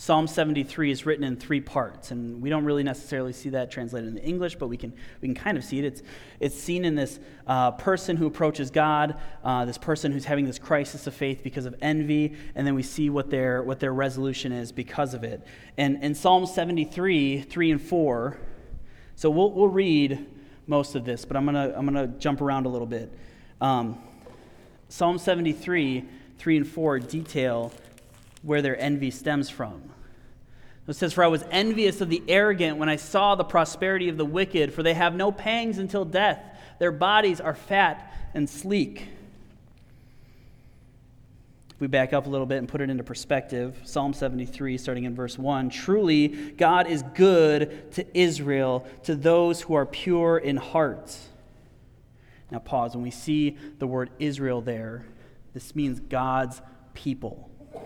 [0.00, 4.10] Psalm 73 is written in three parts, and we don't really necessarily see that translated
[4.10, 5.84] into English, but we can, we can kind of see it.
[5.84, 6.02] It's,
[6.38, 10.56] it's seen in this uh, person who approaches God, uh, this person who's having this
[10.56, 14.52] crisis of faith because of envy, and then we see what their, what their resolution
[14.52, 15.44] is because of it.
[15.76, 18.38] And in Psalm 73, 3 and 4,
[19.16, 20.26] so we'll, we'll read
[20.68, 23.12] most of this, but I'm going to I'm gonna jump around a little bit.
[23.60, 23.98] Um,
[24.88, 26.04] Psalm 73,
[26.38, 27.72] 3 and 4 detail
[28.42, 29.82] where their envy stems from.
[30.86, 34.16] It says, For I was envious of the arrogant when I saw the prosperity of
[34.16, 36.42] the wicked, for they have no pangs until death.
[36.78, 39.06] Their bodies are fat and sleek.
[41.74, 45.04] If we back up a little bit and put it into perspective, Psalm 73, starting
[45.04, 50.56] in verse 1 Truly, God is good to Israel, to those who are pure in
[50.56, 51.16] heart.
[52.50, 52.94] Now, pause.
[52.94, 55.04] When we see the word Israel there,
[55.54, 56.62] this means God's
[56.94, 57.50] people.
[57.74, 57.82] All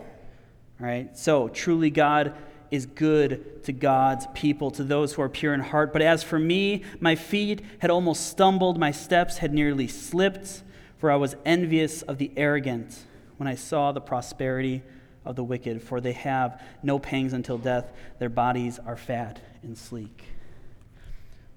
[0.78, 1.16] right?
[1.16, 2.34] So, truly, God
[2.70, 5.92] is good to God's people, to those who are pure in heart.
[5.92, 10.62] But as for me, my feet had almost stumbled, my steps had nearly slipped,
[10.96, 13.04] for I was envious of the arrogant
[13.36, 14.82] when I saw the prosperity
[15.24, 19.76] of the wicked, for they have no pangs until death, their bodies are fat and
[19.76, 20.24] sleek.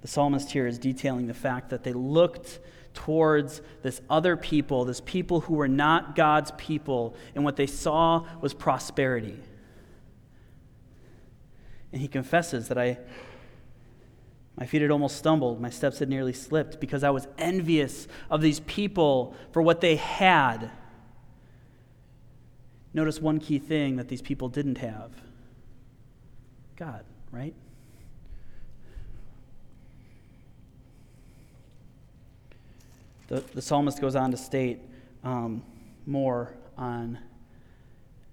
[0.02, 2.60] The psalmist here is detailing the fact that they looked
[2.96, 8.26] towards this other people, this people who were not God's people, and what they saw
[8.42, 9.40] was prosperity.
[11.92, 12.98] And he confesses that I
[14.58, 18.42] my feet had almost stumbled, my steps had nearly slipped because I was envious of
[18.42, 20.72] these people for what they had.
[22.94, 25.12] Notice one key thing that these people didn't have
[26.78, 27.54] God, right?
[33.28, 34.80] The, the psalmist goes on to state
[35.24, 35.64] um,
[36.06, 37.20] more on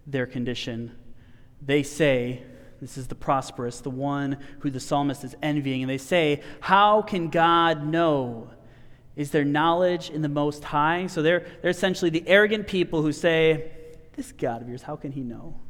[0.06, 0.92] their condition.
[1.60, 2.42] They say,
[2.82, 7.00] this is the prosperous, the one who the psalmist is envying, and they say, How
[7.00, 8.50] can God know?
[9.14, 11.06] Is there knowledge in the Most High?
[11.06, 13.70] So they're, they're essentially the arrogant people who say,
[14.16, 15.60] This God of yours, how can he know?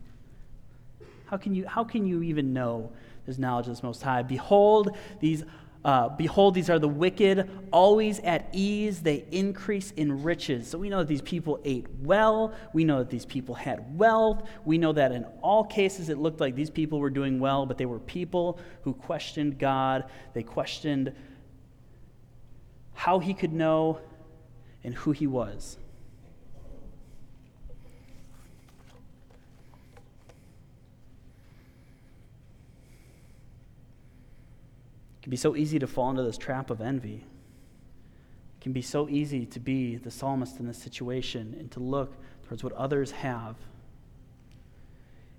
[1.27, 2.91] How can you, how can you even know
[3.27, 4.23] there's knowledge of this Most High?
[4.23, 5.45] Behold, these
[5.85, 9.01] uh, Behold, these are the wicked, always at ease.
[9.01, 10.69] They increase in riches.
[10.69, 12.55] So we know that these people ate well.
[12.73, 14.49] We know that these people had wealth.
[14.65, 17.79] We know that in all cases it looked like these people were doing well, but
[17.79, 20.05] they were people who questioned God.
[20.35, 21.13] They questioned
[22.95, 23.99] how he could know
[24.85, 25.79] and who he was.
[35.23, 37.25] It can be so easy to fall into this trap of envy.
[38.59, 42.13] It can be so easy to be the psalmist in this situation and to look
[42.49, 43.55] towards what others have.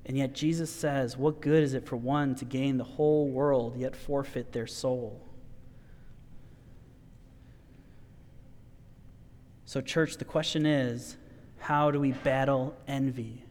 [0.06, 3.76] And yet Jesus says, What good is it for one to gain the whole world
[3.76, 5.22] yet forfeit their soul?
[9.66, 11.18] So, church, the question is
[11.58, 13.44] how do we battle envy?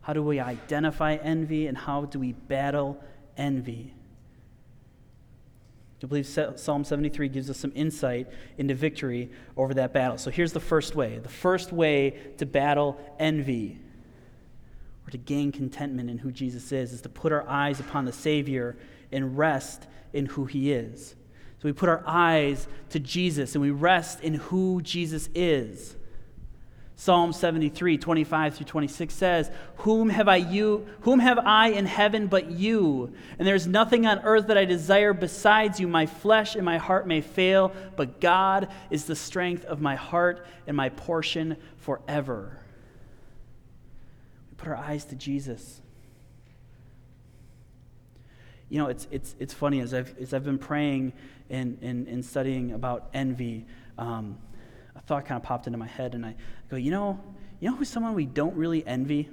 [0.00, 3.00] How do we identify envy and how do we battle
[3.36, 3.94] envy?
[6.02, 10.16] I believe Psalm 73 gives us some insight into victory over that battle.
[10.16, 13.80] So here's the first way the first way to battle envy
[15.06, 18.12] or to gain contentment in who Jesus is is to put our eyes upon the
[18.12, 18.76] Savior
[19.10, 21.16] and rest in who he is.
[21.60, 25.96] So we put our eyes to Jesus and we rest in who Jesus is.
[27.00, 32.26] Psalm 73, 25 through 26 says, Whom have I you whom have I in heaven
[32.26, 33.14] but you?
[33.38, 35.86] And there is nothing on earth that I desire besides you.
[35.86, 40.44] My flesh and my heart may fail, but God is the strength of my heart
[40.66, 42.58] and my portion forever.
[44.50, 45.80] We put our eyes to Jesus.
[48.70, 51.12] You know, it's, it's, it's funny as I've, as I've been praying
[51.48, 53.66] and, and, and studying about envy.
[53.96, 54.38] Um,
[54.98, 56.34] a thought kind of popped into my head, and I
[56.70, 57.20] go, you know,
[57.60, 59.28] you know who's someone we don't really envy?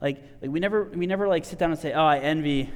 [0.00, 2.70] Like, like we never we never like sit down and say, oh, I envy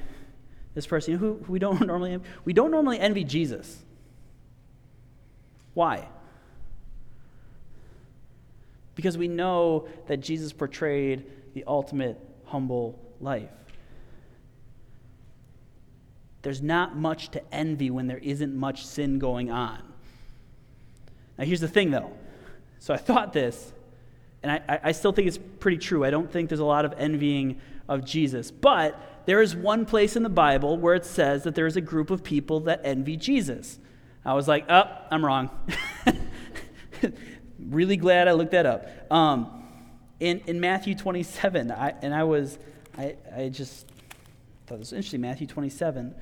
[0.74, 1.12] this person.
[1.12, 2.26] You know who, who we don't normally envy?
[2.44, 3.78] We don't normally envy Jesus.
[5.74, 6.08] Why?
[8.94, 13.48] Because we know that Jesus portrayed the ultimate humble life.
[16.42, 19.82] There's not much to envy when there isn't much sin going on.
[21.38, 22.12] Now, here's the thing, though.
[22.80, 23.72] So I thought this,
[24.42, 26.04] and I, I still think it's pretty true.
[26.04, 28.50] I don't think there's a lot of envying of Jesus.
[28.50, 31.80] But there is one place in the Bible where it says that there is a
[31.82, 33.78] group of people that envy Jesus.
[34.24, 35.50] I was like, oh, I'm wrong.
[37.58, 38.88] really glad I looked that up.
[39.12, 39.62] Um,
[40.18, 42.58] in, in Matthew 27, I, and I was,
[42.96, 43.86] I, I just
[44.66, 45.20] thought this was interesting.
[45.20, 46.14] Matthew 27,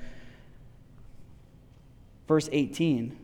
[2.26, 3.16] verse 18.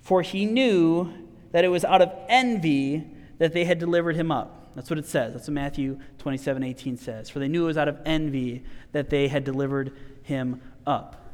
[0.00, 3.06] For he knew that it was out of envy
[3.38, 4.72] that they had delivered him up.
[4.74, 5.32] That's what it says.
[5.32, 7.30] That's what Matthew 27, 18 says.
[7.30, 11.24] For they knew it was out of envy that they had delivered him up.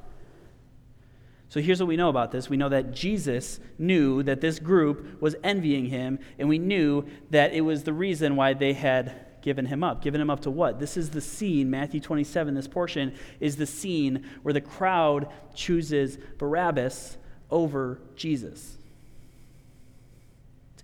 [1.48, 2.48] So here's what we know about this.
[2.48, 7.53] We know that Jesus knew that this group was envying him, and we knew that
[7.53, 10.03] it was the reason why they had given him up.
[10.03, 10.81] Given him up to what?
[10.81, 16.18] This is the scene, Matthew 27, this portion is the scene where the crowd chooses
[16.38, 17.18] Barabbas
[17.50, 18.79] over Jesus.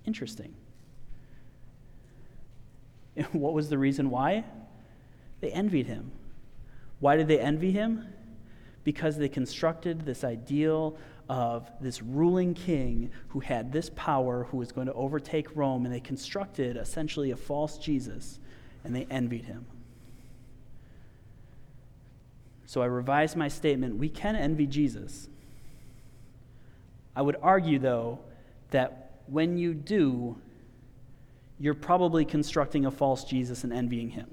[0.05, 0.53] Interesting.
[3.33, 4.45] What was the reason why?
[5.41, 6.11] They envied him.
[6.99, 8.07] Why did they envy him?
[8.83, 10.97] because they constructed this ideal
[11.29, 15.93] of this ruling king who had this power, who was going to overtake Rome, and
[15.93, 18.39] they constructed essentially a false Jesus,
[18.83, 19.65] and they envied him.
[22.65, 25.27] So I revised my statement we can envy Jesus.
[27.15, 28.19] I would argue, though,
[28.71, 29.00] that
[29.31, 30.37] when you do,
[31.57, 34.29] you're probably constructing a false Jesus and envying him.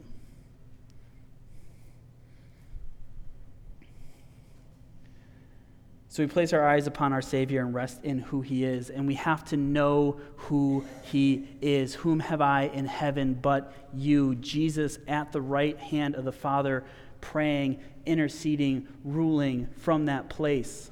[6.09, 8.91] So we place our eyes upon our Savior and rest in who He is.
[8.91, 11.95] And we have to know who He is.
[11.95, 14.35] Whom have I in heaven but you?
[14.35, 16.83] Jesus at the right hand of the Father,
[17.21, 20.91] praying, interceding, ruling from that place.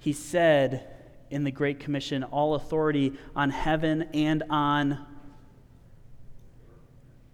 [0.00, 0.97] He said
[1.30, 5.06] in the Great Commission, All authority on heaven and on.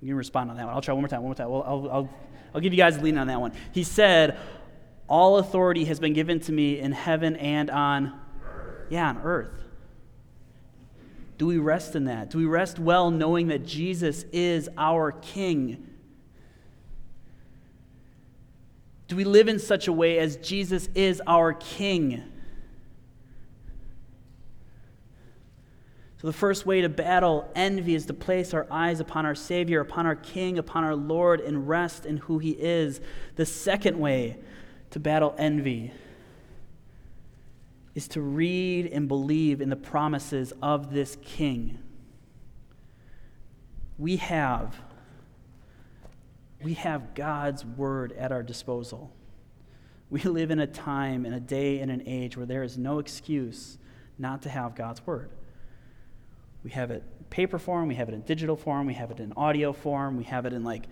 [0.00, 0.74] You can respond on that one.
[0.74, 1.22] I'll try one more time.
[1.22, 1.50] One more time.
[1.50, 2.10] Well, I'll, I'll,
[2.54, 3.52] I'll give you guys a lean on that one.
[3.72, 4.38] He said,
[5.08, 8.18] all authority has been given to me in heaven and on,
[8.90, 9.52] yeah, on earth.
[11.36, 12.30] Do we rest in that?
[12.30, 15.88] Do we rest well knowing that Jesus is our King?
[19.08, 22.22] Do we live in such a way as Jesus is our King?
[26.24, 29.80] So, the first way to battle envy is to place our eyes upon our Savior,
[29.80, 33.02] upon our King, upon our Lord, and rest in who He is.
[33.36, 34.38] The second way
[34.92, 35.92] to battle envy
[37.94, 41.78] is to read and believe in the promises of this king.
[43.98, 44.80] We have
[46.62, 49.12] we have God's word at our disposal.
[50.08, 52.98] We live in a time, in a day, in an age where there is no
[52.98, 53.76] excuse
[54.16, 55.28] not to have God's word.
[56.64, 59.32] We have it paper form, we have it in digital form, we have it in
[59.36, 60.86] audio form, we have it in like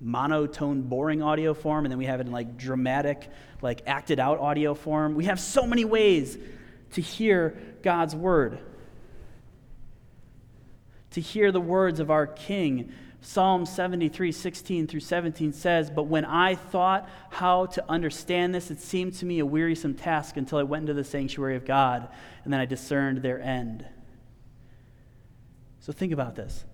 [0.00, 4.40] monotone, boring audio form, and then we have it in like dramatic, like acted out
[4.40, 5.14] audio form.
[5.14, 6.36] We have so many ways
[6.92, 8.58] to hear God's word,
[11.12, 12.92] to hear the words of our King.
[13.20, 18.80] Psalm 73, 16 through 17 says, But when I thought how to understand this, it
[18.80, 22.08] seemed to me a wearisome task until I went into the sanctuary of God,
[22.42, 23.86] and then I discerned their end.
[25.82, 26.64] So think about this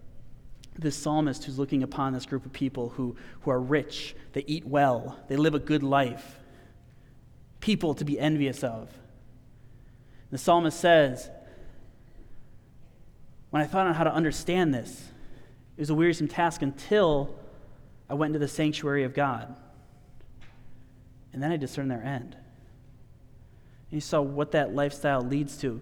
[0.79, 4.64] this psalmist who's looking upon this group of people who, who are rich, they eat
[4.64, 6.38] well, they live a good life,
[7.59, 8.88] people to be envious of.
[10.31, 11.31] The psalmist says,
[13.51, 15.09] When I thought on how to understand this,
[15.77, 17.35] it was a wearisome task until
[18.09, 19.57] I went into the sanctuary of God.
[21.33, 22.37] And then I discerned their end.
[23.90, 25.81] And you saw what that lifestyle leads to.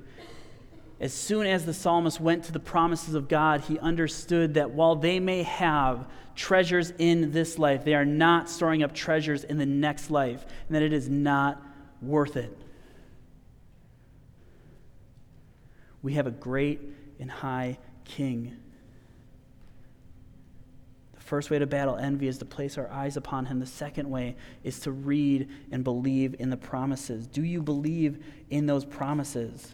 [0.99, 4.97] As soon as the psalmist went to the promises of God, he understood that while
[4.97, 9.67] they may have treasures in this life, they are not storing up treasures in the
[9.67, 11.63] next life, and that it is not
[12.01, 12.57] worth it.
[16.03, 16.81] We have a great
[17.21, 18.57] and high king.
[21.15, 23.59] The first way to battle envy is to place our eyes upon him.
[23.59, 27.27] The second way is to read and believe in the promises.
[27.27, 29.73] Do you believe in those promises?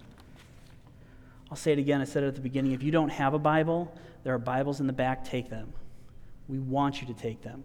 [1.52, 2.00] I'll say it again.
[2.00, 2.72] I said it at the beginning.
[2.72, 5.22] If you don't have a Bible, there are Bibles in the back.
[5.22, 5.70] Take them.
[6.48, 7.64] We want you to take them.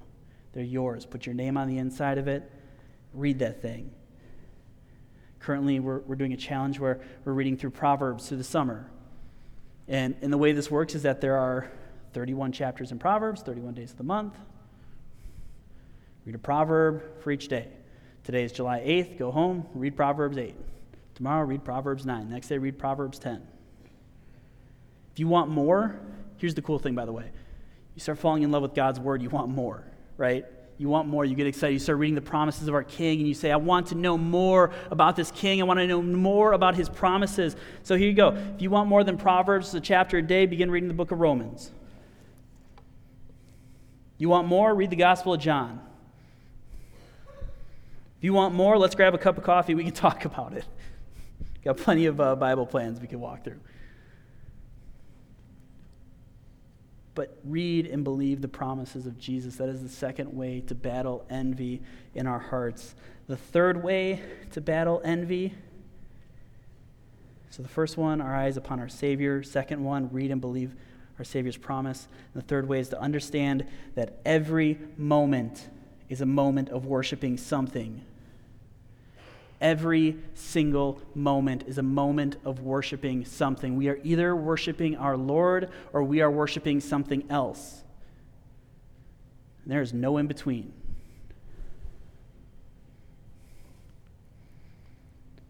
[0.52, 1.06] They're yours.
[1.06, 2.52] Put your name on the inside of it.
[3.14, 3.92] Read that thing.
[5.40, 8.92] Currently, we're, we're doing a challenge where we're reading through Proverbs through the summer.
[9.88, 11.72] And, and the way this works is that there are
[12.12, 14.34] 31 chapters in Proverbs, 31 days of the month.
[16.26, 17.70] Read a proverb for each day.
[18.26, 19.18] Today is July 8th.
[19.18, 20.56] Go home, read Proverbs 8.
[21.16, 22.30] Tomorrow, read Proverbs 9.
[22.30, 23.48] Next day, read Proverbs 10.
[25.18, 26.00] If you want more,
[26.36, 27.32] here's the cool thing, by the way.
[27.96, 29.84] You start falling in love with God's word, you want more,
[30.16, 30.46] right?
[30.78, 31.26] You want more.
[31.26, 31.74] You get excited.
[31.74, 34.16] You start reading the promises of our King, and you say, I want to know
[34.16, 35.60] more about this King.
[35.60, 37.56] I want to know more about his promises.
[37.82, 38.36] So here you go.
[38.54, 41.20] If you want more than Proverbs, a chapter a day, begin reading the book of
[41.20, 41.72] Romans.
[44.20, 44.76] You want more?
[44.76, 45.82] Read the Gospel of John.
[48.20, 49.74] If you want more, let's grab a cup of coffee.
[49.74, 50.66] We can talk about it.
[51.64, 53.60] Got plenty of uh, Bible plans we can walk through.
[57.18, 59.56] But read and believe the promises of Jesus.
[59.56, 61.82] That is the second way to battle envy
[62.14, 62.94] in our hearts.
[63.26, 65.56] The third way to battle envy.
[67.50, 69.42] So, the first one, our eyes upon our Savior.
[69.42, 70.76] Second one, read and believe
[71.18, 72.08] our Savior's promise.
[72.36, 73.66] And the third way is to understand
[73.96, 75.70] that every moment
[76.10, 78.06] is a moment of worshiping something.
[79.60, 83.76] Every single moment is a moment of worshiping something.
[83.76, 87.84] We are either worshiping our Lord or we are worshiping something else.
[89.66, 90.74] There is no in between.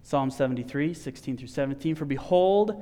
[0.04, 1.96] Psalm 73, 16 through 17.
[1.96, 2.82] For behold,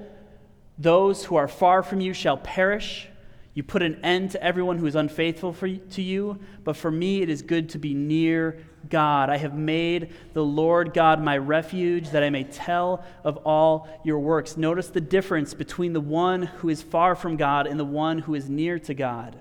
[0.77, 3.09] those who are far from you shall perish.
[3.55, 7.21] You put an end to everyone who is unfaithful for, to you, but for me
[7.21, 9.29] it is good to be near God.
[9.29, 14.19] I have made the Lord God my refuge, that I may tell of all your
[14.19, 14.57] works.
[14.57, 18.35] Notice the difference between the one who is far from God and the one who
[18.35, 19.39] is near to God.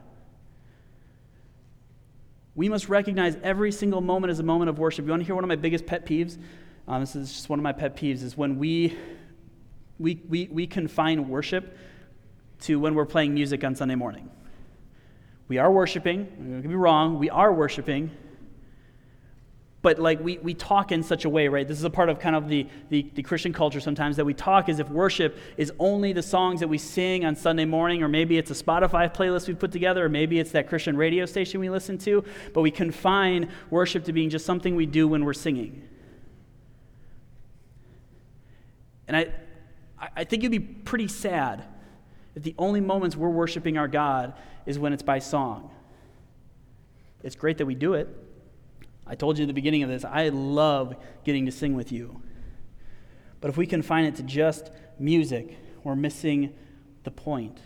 [2.55, 5.05] We must recognize every single moment as a moment of worship.
[5.07, 6.39] You want to hear one of my biggest pet peeves?
[6.87, 8.97] Um, this is just one of my pet peeves, is when we,
[9.99, 11.77] we, we, we confine worship
[12.65, 14.31] to when we're playing music on Sunday morning.
[15.49, 18.11] We are worshiping, don't get me wrong, we are worshiping,
[19.83, 21.69] but like we, we talk in such a way, right?
[21.69, 24.33] This is a part of kind of the, the, the, Christian culture sometimes that we
[24.33, 28.09] talk as if worship is only the songs that we sing on Sunday morning, or
[28.09, 31.61] maybe it's a Spotify playlist we put together, or maybe it's that Christian radio station
[31.61, 35.35] we listen to, but we confine worship to being just something we do when we're
[35.35, 35.87] singing.
[39.07, 39.35] And I,
[40.17, 41.63] I think it'd be pretty sad
[42.35, 44.35] that the only moments we're worshiping our God
[44.67, 45.71] is when it's by song.
[47.23, 48.09] It's great that we do it.
[49.07, 52.21] I told you at the beginning of this, I love getting to sing with you.
[53.41, 56.55] But if we confine it to just music, we're missing
[57.05, 57.59] the point.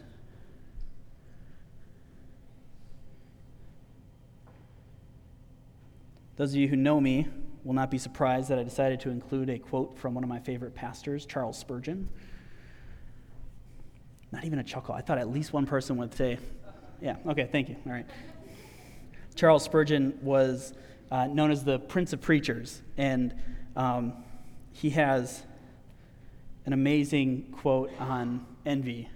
[6.36, 7.26] Those of you who know me
[7.64, 10.38] will not be surprised that I decided to include a quote from one of my
[10.38, 12.08] favorite pastors, Charles Spurgeon.
[14.32, 14.94] Not even a chuckle.
[14.94, 16.38] I thought at least one person would say,
[17.00, 17.76] Yeah, okay, thank you.
[17.86, 18.06] All right.
[19.34, 20.72] Charles Spurgeon was
[21.10, 23.34] uh, known as the Prince of Preachers, and
[23.76, 24.12] um,
[24.72, 25.42] he has
[26.66, 29.08] an amazing quote on envy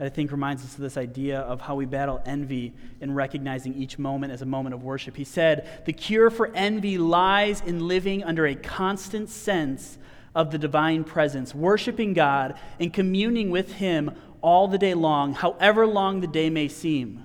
[0.00, 3.74] that I think reminds us of this idea of how we battle envy in recognizing
[3.74, 5.14] each moment as a moment of worship.
[5.14, 9.98] He said, The cure for envy lies in living under a constant sense
[10.34, 14.12] of the divine presence, worshiping God and communing with Him
[14.42, 17.24] all the day long, however long the day may seem.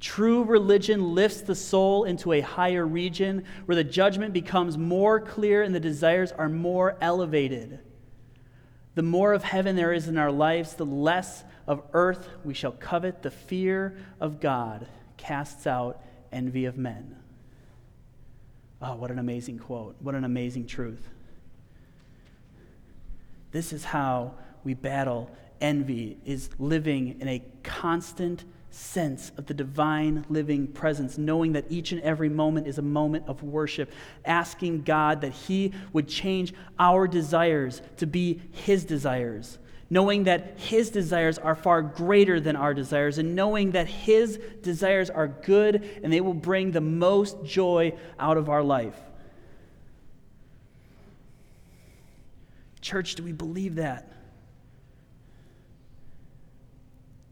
[0.00, 5.62] True religion lifts the soul into a higher region where the judgment becomes more clear
[5.62, 7.80] and the desires are more elevated.
[8.94, 12.72] The more of heaven there is in our lives, the less of earth we shall
[12.72, 13.22] covet.
[13.22, 14.86] The fear of God
[15.16, 16.00] casts out
[16.32, 17.16] envy of men.
[18.80, 19.96] Oh, what an amazing quote.
[20.00, 21.08] What an amazing truth.
[23.50, 24.34] This is how
[24.64, 25.30] we battle
[25.60, 31.92] envy is living in a constant sense of the divine living presence, knowing that each
[31.92, 33.90] and every moment is a moment of worship,
[34.24, 39.58] asking God that He would change our desires to be His desires,
[39.90, 45.08] knowing that His desires are far greater than our desires, and knowing that His desires
[45.08, 49.00] are good and they will bring the most joy out of our life.
[52.88, 54.10] Church, do we believe that?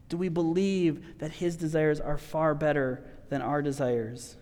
[0.07, 4.35] Do we believe that His desires are far better than our desires?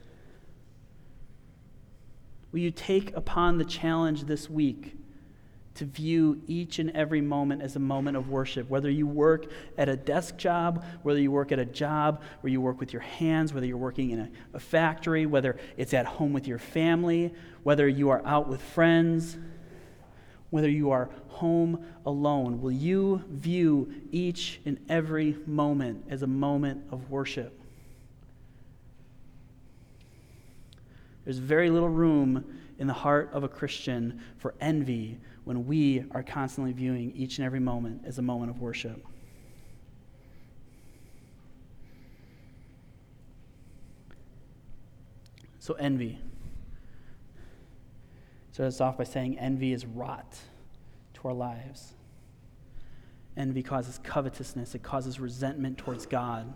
[2.52, 4.98] Will you take upon the challenge this week
[5.76, 8.70] to view each and every moment as a moment of worship?
[8.70, 9.46] Whether you work
[9.78, 13.04] at a desk job, whether you work at a job where you work with your
[13.04, 17.34] hands, whether you're working in a, a factory, whether it's at home with your family,
[17.64, 19.38] whether you are out with friends
[20.50, 26.84] whether you are home alone, will you view each and every moment as a moment
[26.92, 27.60] of worship?
[31.24, 32.46] There's very little room
[32.78, 37.46] in the heart of a Christian for envy when we are constantly viewing each and
[37.46, 39.04] every moment as a moment of worship.
[45.60, 46.20] So, envy.
[48.56, 50.38] Starts off by saying envy is rot
[51.14, 51.92] to our lives.
[53.36, 56.54] Envy causes covetousness, it causes resentment towards God.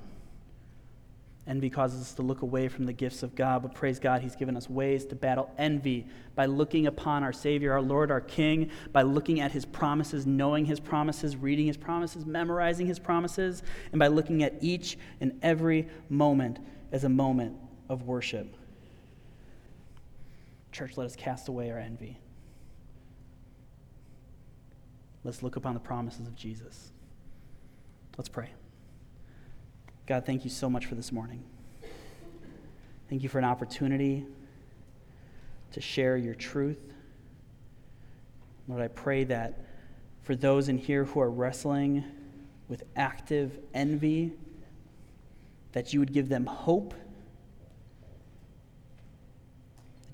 [1.46, 4.38] Envy causes us to look away from the gifts of God, but praise God, He's
[4.38, 8.72] given us ways to battle envy by looking upon our Savior, our Lord, our King,
[8.94, 14.00] by looking at His promises, knowing His promises, reading His promises, memorizing His promises, and
[14.00, 16.60] by looking at each and every moment
[16.94, 17.58] as a moment
[17.90, 18.56] of worship.
[20.72, 22.20] Church, let us cast away our envy.
[25.24, 26.92] Let's look upon the promises of Jesus.
[28.18, 28.50] Let's pray.
[30.06, 31.44] God, thank you so much for this morning.
[33.10, 34.26] Thank you for an opportunity
[35.72, 36.94] to share your truth.
[38.68, 39.66] Lord, I pray that
[40.22, 42.04] for those in here who are wrestling
[42.68, 44.32] with active envy,
[45.72, 46.94] that you would give them hope,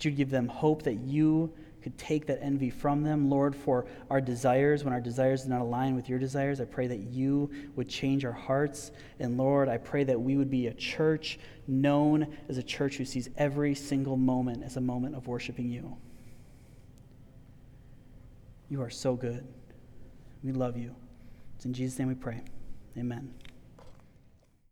[0.05, 1.53] you'd give them hope that you
[1.85, 3.29] could take that envy from them.
[3.29, 6.87] Lord, for our desires, when our desires do not align with your desires, I pray
[6.87, 8.91] that you would change our hearts.
[9.19, 11.37] And Lord, I pray that we would be a church
[11.67, 15.95] known as a church who sees every single moment as a moment of worshiping you.
[18.67, 19.47] You are so good.
[20.43, 20.95] We love you.
[21.55, 22.41] It's in Jesus' name we pray.
[22.97, 23.31] Amen.